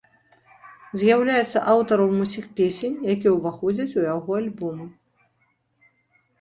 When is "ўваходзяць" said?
3.37-3.89